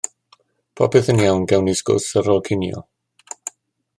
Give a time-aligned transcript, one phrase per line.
[0.79, 2.85] Popeth yn iawn, gawn ni sgwrs ar ôl cinio.